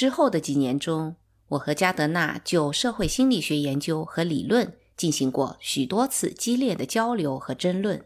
[0.00, 1.16] 之后的几年中，
[1.48, 8.02] 我和加德纳就社会心理学研究和理论进行过许多次激烈的交流和争论。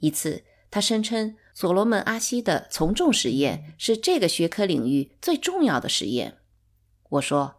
[0.00, 6.36] 一次，他声称所罗门·阿西的从众实验是这个学科领域最重要的实验。
[7.08, 7.54] 我说：“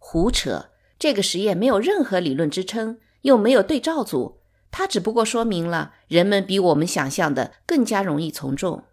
[0.00, 0.70] 胡扯！
[0.98, 4.38] 这个实验没有任何理论支撑，又没有对照组，
[4.70, 8.84] 它只不过说明了人们比我们想象的更加容易从众。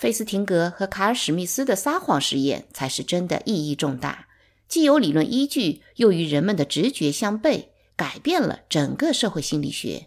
[0.00, 4.28] 费斯廷格和卡尔史密斯的撒谎实验才是真的意义重大，
[4.66, 10.06] 既有理论依据，又与人们的直觉相悖，改变了整个社会心理学。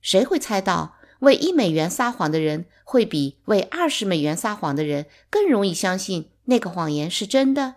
[0.00, 7.76] 谁会猜到？”为一美元撒谎的人会比为二十美元撒谎的人更容易相信那个谎言是真的。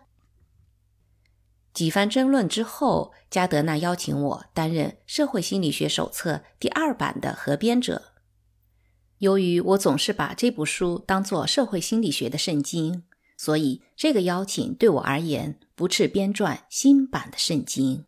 [1.73, 8.08] 几番争论之后，加德纳邀请我担任《社会心理学手册》第二版的合编者。
[9.19, 13.03] 由于我总是把这部书当作社会心理学的圣经，
[13.37, 18.05] 所以这个邀请对我而言不啻编撰新版的圣经。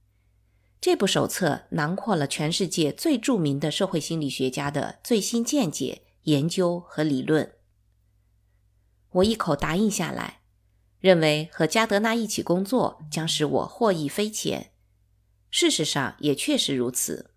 [0.80, 7.54] 这部手册囊括了全世界最著名的社会心理学家的最新见解、研究和理论。
[9.12, 10.42] 我一口答应下来，
[11.00, 14.72] 认为和加德纳一起工作将使我获益匪浅。
[15.50, 17.32] 事实上也确实如此。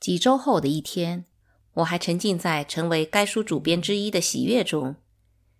[0.00, 1.24] 几周后的一天，
[1.74, 4.96] 我还沉浸在成为该书主编之一的喜悦中。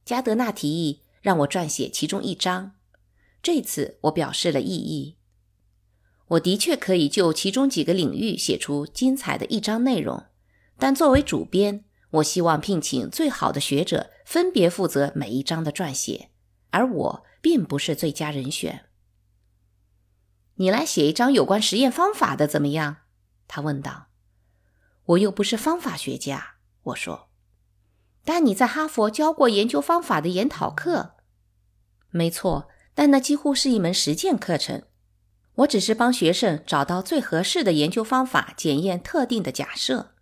[0.05, 2.73] 加德纳提议让我撰写其中一章，
[3.43, 5.17] 这次我表示了异议。
[6.29, 10.25] 我的确可以就其中几个领域写出精彩的一章内容，
[10.79, 16.31] 但作为主编，我希望聘请最好的学者分别负责每一章的撰写，
[16.71, 18.87] 而我并不是最佳人选。
[20.57, 22.97] 你来写一章有关实验方法的怎么样？
[23.47, 24.12] 他问道。
[25.13, 27.29] 我又不是方法学家，我说。
[28.25, 31.15] 但你在哈佛教过研究方法的研讨课。
[32.11, 34.85] 没错，但那几乎是一门实践课程。
[35.57, 40.15] 我只是帮学生找到最合适的研究方法，检验特定的假设。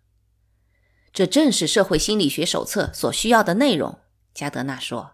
[1.13, 3.99] 这正是社会心理学手册所需要的内容。
[4.33, 5.11] 加德纳说：“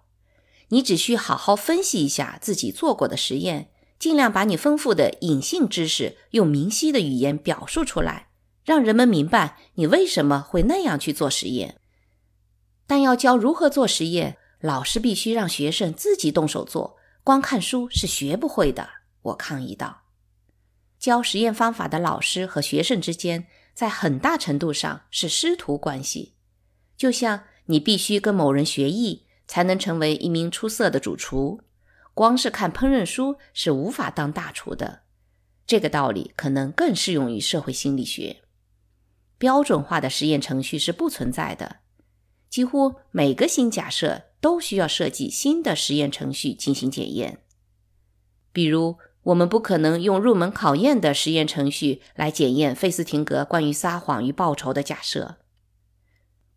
[0.70, 8.27] 你只需好好分析一下自己做过的实验，尽量把你丰富的隐性知识用明晰的语言表述出来，
[8.68, 11.80] 让人们明白你为什么会那样去做实验。
[12.86, 18.90] 但要教如何做实验，老师必须让学生自己动手做，光看书是学不会的。”
[19.24, 20.04] 我抗议道。
[21.00, 26.34] 教实验方法的老师和学生之间，在很大程度上是师徒关系，
[26.98, 31.62] 就像你必须跟某人学艺，才能成为一名出色的主厨。
[32.14, 35.04] 光是看烹饪书是无法当大厨的。
[35.66, 38.42] 这个道理可能更适用于社会心理学。
[39.38, 41.78] 标准化的实验程序是不存在的，
[42.50, 47.40] 几乎每个新假设都需要设计新的实验程序进行检验，
[48.52, 48.98] 比如。
[49.28, 55.36] 我们不可能用入门考验的实验程序来检验费斯廷格关于撒谎与报仇的假设。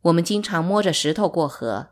[0.02, 1.88] 我们经常摸着石头过河。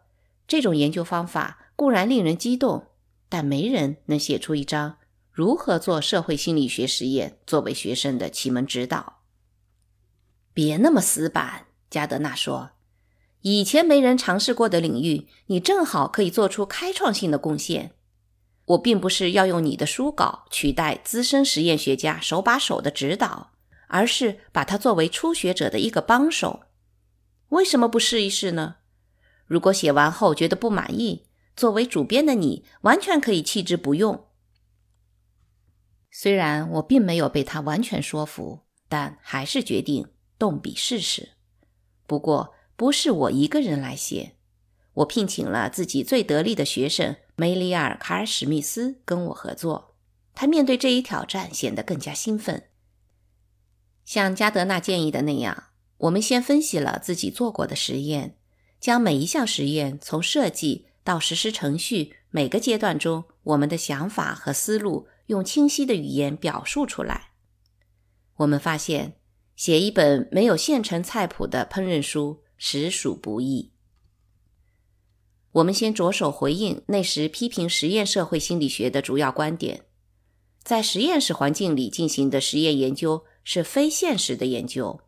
[0.47, 2.87] 这种研究方法固然令人激动，
[3.28, 4.99] 但没人能写出一张
[5.32, 9.18] 如何做社会心理学实验作为学生的启蒙指导。
[10.58, 12.70] 别那么死板，加德纳说。
[13.42, 17.92] 以前没人尝试过的领域，你正好可以做出开创性的贡献。
[18.64, 23.52] 我并不是要用你的书稿取代资深实验学家手把手的指导，
[23.86, 26.64] 而是把它作为初学者的一个帮手。
[27.50, 28.78] 为什么不试一试呢？
[29.46, 34.26] 如果写完后觉得不满意，作为主编的你完全可以弃之不用。
[36.10, 40.08] 虽然我并没有被他完全说服，但还是决定
[40.38, 41.31] 动笔试试。
[42.06, 44.37] 不过不是我一个人来写，
[44.94, 47.16] 我聘请了自己最得力的学生。
[47.41, 49.94] 梅里尔·卡尔史密斯跟我合作，
[50.34, 52.65] 他面对这一挑战显得更加兴奋。
[54.04, 55.65] 像加德纳建议的那样，
[55.99, 58.37] 我们先分析了自己做过的实验，
[58.81, 67.31] 将每一项实验从设计到实施程序每个阶段中我们的想法和思路用清晰的语言表述出来。
[68.38, 69.14] 我们发现，
[69.58, 73.72] 写一本没有现成菜谱的烹饪书实属不易。
[75.50, 79.87] 我们先着手回应那时批评实验社会心理学的主要观点：
[80.62, 85.00] 在实验室环境里进行的实验研究是非现实的研究。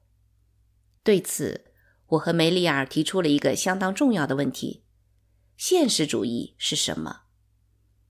[1.04, 1.66] 对此，
[2.08, 4.82] 我和梅里尔提出了一个相当重要的问题：
[5.56, 7.20] 现实主义是什么？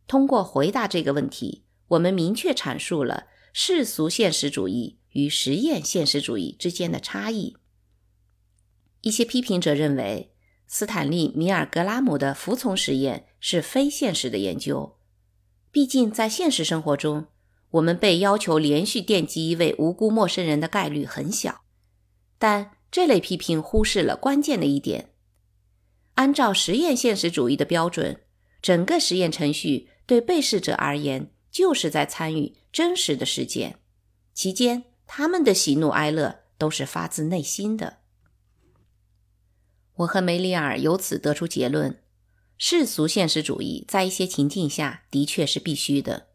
[0.06, 7.56] 通过回答这个问题，我们明确阐述了世俗现实主义与实验现实主义之间的差异。
[9.00, 10.32] 一些批评者认为。
[10.72, 14.96] 斯坦利·米尔格拉姆的服从实验是非现实的研究，
[15.72, 17.26] 毕竟在现实生活中，
[17.70, 21.62] 我们被要求连续电击一位无辜陌生人的概率很小。
[22.38, 25.10] 但这类批评忽视了关键的一点：
[26.14, 28.20] 按照实验现实主义的标准，
[28.62, 33.80] 整个实验程序对被试者而言就是在参与真实的事件，
[34.32, 37.98] 期间他们的喜怒哀乐都是发自内心的。
[39.96, 42.00] 我和梅里尔由此得出结论：
[42.56, 46.28] 世俗现实主义在一些情境下的确是必须的。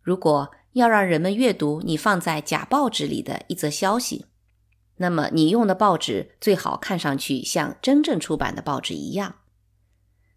[0.00, 4.26] 如果要让人们阅读你放在假报纸里的一则消息，
[4.98, 9.40] 那么你用的报纸最好看上去像真正出版的报纸一样。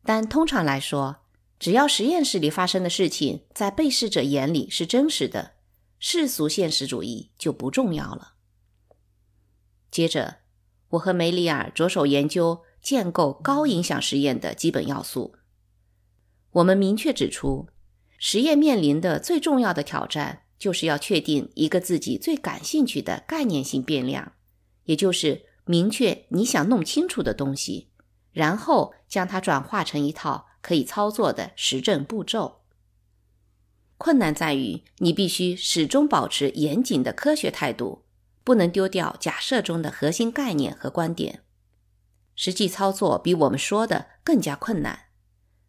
[0.03, 1.17] 但通常来说，
[1.59, 5.51] 只要实验室里发生的事情在被试者眼里是真实的，
[6.05, 8.33] 世俗现实主义就不重要了。
[9.89, 10.39] 接着。
[10.89, 15.33] 我和梅里尔着手研究建构高影响实验的基本要素。
[16.51, 17.67] 我们明确指出，
[18.19, 24.33] 实验面临的最重要的挑战，就是要确定一个自己最感兴趣的概念性变量，
[24.83, 27.89] 也就是明确你想弄清楚的东西，
[28.31, 32.62] 然后将它转化成一套可以操作的实证步骤。
[33.97, 38.03] 困难在于，你必须始终保持严谨的科学态度。
[38.45, 41.43] 不能丢掉假设中的核心概念和观点。
[42.35, 45.05] 实际操作比我们说的更加困难。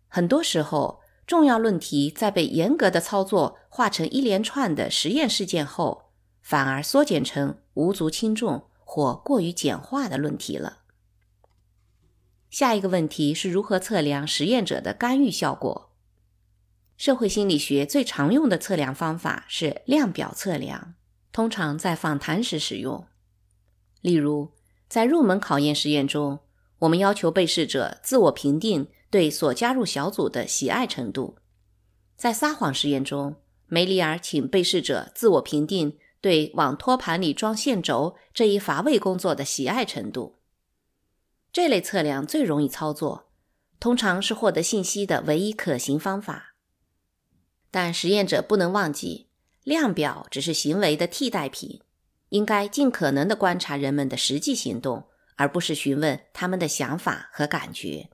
[0.09, 6.11] 很多时候，重要论题在被严格的操作化成一连串的实验事件后，
[6.43, 10.79] 反而缩减成无足轻重或过于简化的论题了。
[12.51, 15.93] 下一个问题是如何测量实验者的干预效果？
[17.05, 20.95] 社会心理学最常用的测量方法是量表测量。
[21.33, 23.07] 通常在访谈时使用，
[24.01, 24.53] 例如
[24.89, 26.39] 在入门考验实验中，
[26.79, 31.37] 我们要求被试者自我评定对所加入小组的喜爱程度；
[32.17, 33.37] 在撒谎实验中，
[33.67, 40.39] 梅里尔请被试者自我评定对往托盘里装线轴这一乏味工作的喜爱程度。
[41.53, 43.29] 这类测量最容易操作，
[43.79, 46.54] 通常是获得信息的唯一可行方法，
[47.75, 49.27] 但实验者不能忘记。
[49.65, 51.81] 量表只是行为的替代品，
[52.29, 58.11] 应该尽可能的观察人们的实际行动，而不是询问他们的想法和感觉。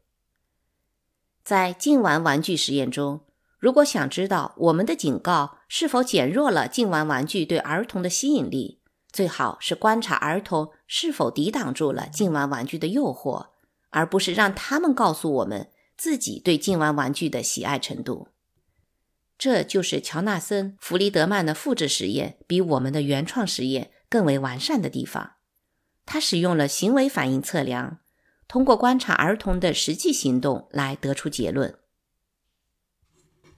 [1.44, 3.20] 在禁玩玩具实验中，
[3.58, 8.80] 如果想知道我们的警告是否减弱了禁玩玩具对儿童的吸引力，
[9.12, 13.48] 最好是观察儿童是否抵挡住了禁玩玩具的诱惑，
[13.90, 15.68] 而不是让他们告诉我们
[15.98, 18.28] 自己对禁玩玩具的喜爱程度。
[19.40, 25.36] 这就是乔纳森·弗里德曼的复制实验比我们的原创实验更为完善的地方。
[26.04, 28.00] 他使用了行为反应测量，
[28.46, 31.74] 通过观察儿童的实际行动来得出结论。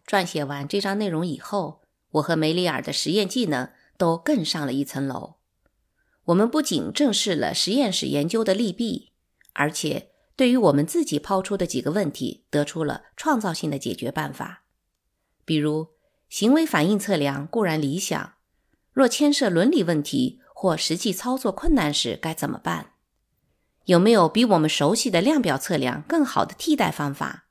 [0.07, 1.83] 撰写完这章内容以后，
[2.13, 3.69] 我和梅里尔的实验技能
[3.99, 5.39] 都更上了一层楼。
[6.27, 9.11] 我们不仅正视了实验室研究的利弊，
[9.55, 14.62] 而且对于我们自己抛出的几个问题，得出了创造性的解决办法。
[15.45, 15.89] 比如，
[16.29, 18.35] 行为反应测量固然理想，
[18.93, 22.93] 若牵涉伦理问题或实际操作困难时该怎么办？
[23.87, 27.47] 有没有比我们熟悉的量表测量更好的替代方法？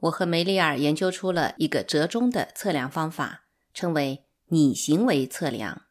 [0.00, 5.82] 我和梅丽尔研究出了一个折中的测量方法，称为拟行为测量。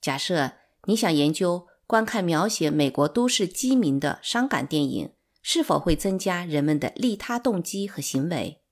[0.00, 0.52] 假设
[0.84, 8.62] 你想研究观看描写美国都市饥民的伤感电影是否会增加人们的利他动机和行为。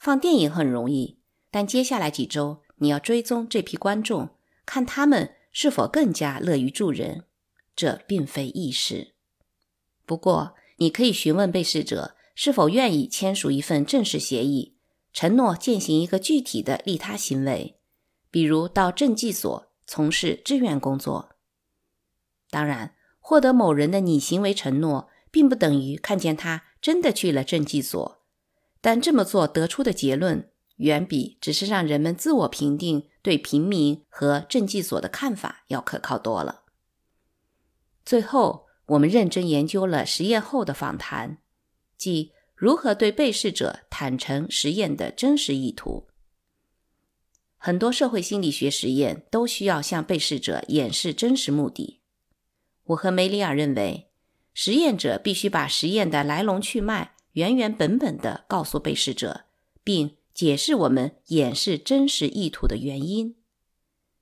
[0.00, 1.18] 放电影很容易，
[1.50, 4.30] 但接下来几周你要追踪这批观众，
[4.64, 7.24] 看他们是否更加乐于助人。
[7.76, 9.12] 这并非易事。
[10.06, 14.74] 不过，你可以询问被试者是否愿意签署一份正式协议，
[15.12, 17.78] 承诺践行一个具体的利他行为，
[18.30, 21.36] 比如到赈济所从事志愿工作。
[22.48, 28.19] 当然，获得某人的拟行为承诺，并不等于看见他真的去了赈济所。
[28.80, 36.62] 但这么做得出的结论，远比只是让人们自我评定对平民和政绩所的看法要可靠多了。
[38.04, 41.38] 最后，我们认真研究了实验后的访谈，
[41.96, 46.08] 即如何对被试者坦诚实验的真实意图。
[47.58, 52.00] 很多社会心理学实验都需要向被试者演示真实目的。
[52.84, 54.10] 我和梅里尔认为，
[54.54, 57.16] 实验者必须把实验的来龙去脉。
[57.32, 59.46] 原原本本地告诉被试者，
[59.84, 63.36] 并解释我们掩饰真实意图的原因。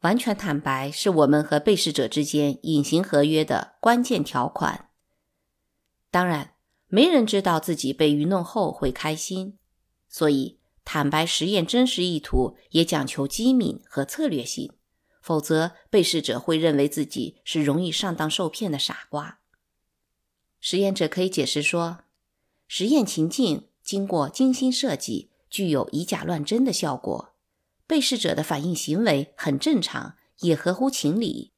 [0.01, 4.91] 完全坦白是我们和被试者之间隐形合约的关键条款。
[6.11, 6.55] 当然，
[6.87, 9.59] 没人知道自己被愚弄后会开心，
[10.09, 14.73] 所以坦白实验真实意图也讲求机敏和策略性，
[15.21, 19.41] 否则被试者会认为自己是容易上当受骗的傻瓜。
[20.61, 22.05] 实验者可以解释说，
[22.69, 27.35] 实验情境经过精心设计，具有以假乱真的效果。
[27.87, 31.53] 被试者的反应行为很正常，也合乎情理。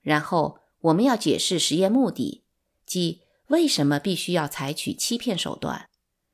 [0.00, 2.44] 然后我们要解释实验目的，
[2.86, 5.88] 即为什么必须要采取欺骗手段。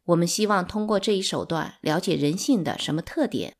[0.04, 3.56] 我们希望通过这一手段了解人性的什么特点。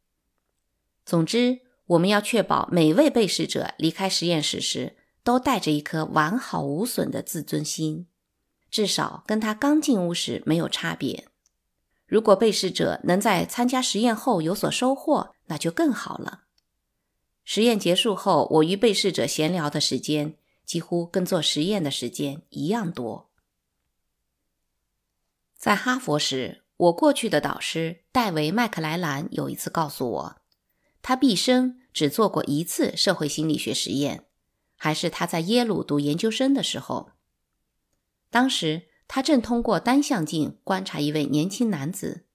[1.06, 8.06] 总之，我们要确保每位被试者离开实验室时都带着一颗完好无损的自尊心。
[8.75, 11.28] 至少跟他刚进屋时没有差别。
[12.09, 16.40] 如果被试者能在参加实验后有所收获，那就更好了。
[17.45, 23.31] 实验结束后，我与被试者闲聊的时间几乎跟做实验的时间一样多。
[25.57, 30.37] 在哈佛时，我过去的导师戴维·麦克莱兰有一次告诉我，
[31.00, 34.26] 他毕生只做过一次社会心理学实验，
[34.75, 37.13] 还是他在耶鲁读研究生的时候。
[38.35, 42.26] 当时他正通过单向镜观察一位年轻男子，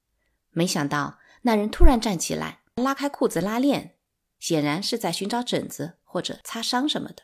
[0.52, 3.98] 没想到那人突然站起来，拉开裤子拉链，
[4.40, 7.24] 显然是在寻找疹子或者擦伤什么的。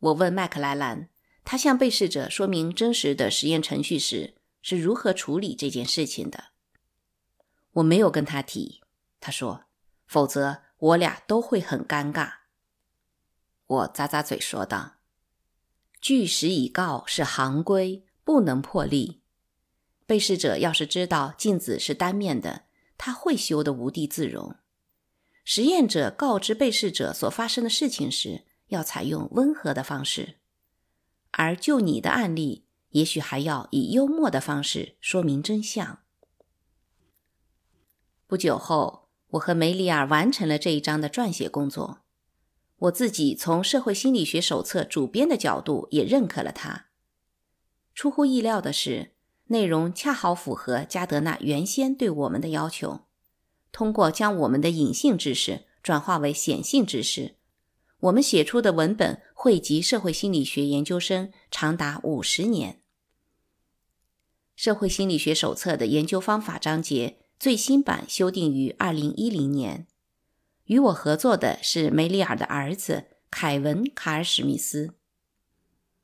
[0.00, 1.10] 我问麦克莱兰，
[1.44, 6.46] 他向被试者说明真实的实验程序时是如何处理这件事情的。
[7.74, 8.80] 我没有跟他提，
[9.20, 9.66] 他说，
[10.08, 12.32] 否则我俩都会很尴尬。
[13.64, 14.96] 我咂咂嘴说道。
[16.00, 19.20] 据实以告是行规，不能破例。
[20.06, 22.64] 被试者要是知道镜子是单面的，
[22.96, 24.56] 他会羞得无地自容。
[25.44, 30.36] 实验者告知被试者所发生的事情时，要采用温和的方式；
[31.32, 36.00] 而就你的案例，也许还要以幽默的方式说明真相。
[38.26, 42.00] 不久后，我和梅里尔完成了这一章的撰写工作。
[42.80, 46.86] 我自己从社会心理学手册主编的角度也认可了它。
[47.94, 49.12] 出乎意料的是，
[49.48, 53.02] 内容恰好符合加德纳原先对我们的要求。
[53.72, 57.36] 通过将我们的隐性知识转化为显性知识，
[58.00, 62.80] 我们写出的文本汇集社会心理学研究生长达五十年。
[64.56, 69.86] 社会心理学手册的研究方法章节最新版修订于二零一零年。
[70.70, 74.94] 与我合作的是梅里尔的儿子凯文·卡尔史密斯。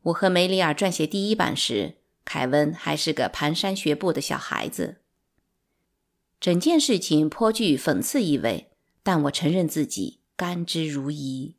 [0.03, 4.97] 我和梅里尔撰写第一版时，凯文还是个蹒跚学步的小孩子。
[6.41, 8.73] 整件事情颇具讽刺意味，
[9.05, 11.55] 但我承认自己甘之如饴。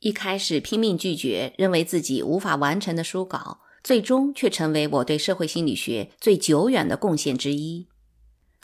[0.00, 7.86] 一开始拼命拒绝，认为自己无法完成的书稿，最终却成为我对社会心理学最久远的贡献之一。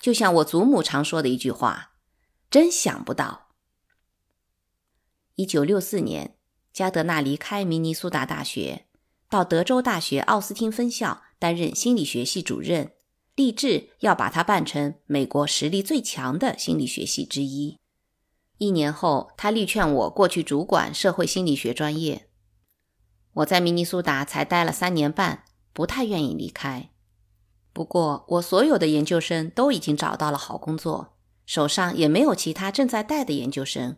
[0.01, 1.93] 就像我祖母常说的一句话。
[2.51, 3.49] 真想不到，
[5.35, 6.39] 一九六四年，
[6.73, 8.87] 加德纳离开明尼苏达大学，
[9.29, 12.93] 到德州大学奥斯汀分校担任心理学系主任，
[13.35, 17.79] 立志要把它办成美国实力最强的心理学系之一。
[18.57, 22.31] 一年后，他力劝我过去主管社会心理学专业。
[23.35, 26.91] 我在明尼苏达才待了三年半，不太愿意离开。
[27.75, 31.18] 不过，我所有的研究生都已经找到了好工作。
[31.49, 33.97] 手上也没有其他正在带的研究生。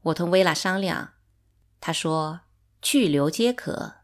[0.00, 1.10] 我同薇拉商量，
[1.78, 2.40] 他说
[2.80, 3.96] 去留皆可。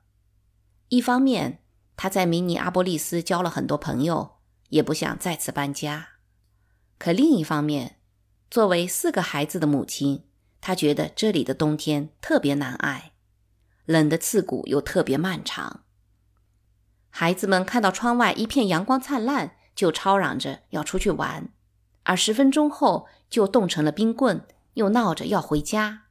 [0.90, 1.62] 一方面，
[1.96, 4.36] 他在明尼阿波利斯交了很多朋友，
[4.68, 6.18] 也不想再次搬家；
[6.98, 7.96] 可另一方面，
[8.50, 10.26] 作为四个孩子的母亲，
[10.60, 13.12] 她觉得这里的冬天特别难挨，
[13.86, 15.84] 冷得刺骨又特别漫长。
[17.08, 19.56] 孩子们看到窗外一片阳光灿烂。
[19.74, 21.48] 就吵嚷着要出去玩，
[22.04, 26.04] 而十分钟后就冻成了冰棍，又闹着要回家。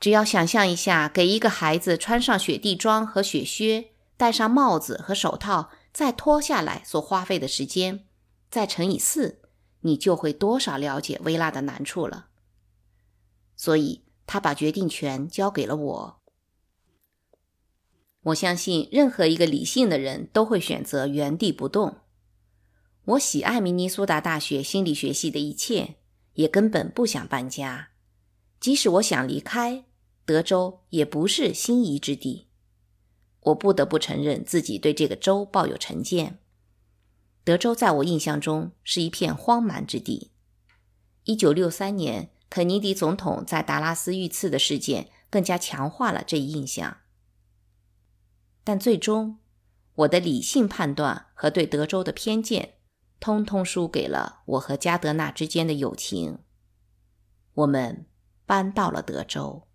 [0.00, 8.06] 只要想象一下，给一个孩子穿上雪地装和雪靴，戴上帽子和手套，再脱下来所花费的时间，
[8.50, 9.42] 再乘以四，
[9.80, 12.28] 你就会多少了解薇拉的难处了。
[13.54, 16.20] 所以，他把决定权交给了我。
[18.22, 21.98] 我相信，任何一个理性的人都会选择原地不动。
[23.04, 25.96] 我喜爱明尼苏达大学心理学系的一切，
[26.34, 27.88] 也根本不想搬家。
[28.60, 29.84] 即使我想离开
[30.24, 32.48] 德州，也不是心仪之地。
[33.40, 36.38] 我不得不承认自己对这个州抱有成见。
[37.42, 40.30] 德州在我印象中是一片荒蛮之地。
[41.24, 46.98] 一九六三年，肯尼迪总统在达拉斯遇刺的事件更加强化了这一印象。
[48.62, 49.38] 但最终，
[49.94, 52.74] 我的理性判断和对德州的偏见。
[53.20, 56.38] 通通输给了我和加德纳之间的友情。
[57.52, 58.06] 我们
[58.46, 59.69] 搬到了德州。